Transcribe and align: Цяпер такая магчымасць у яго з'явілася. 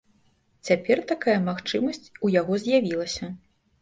Цяпер 0.69 1.01
такая 1.11 1.37
магчымасць 1.49 2.09
у 2.29 2.33
яго 2.39 2.53
з'явілася. 2.65 3.35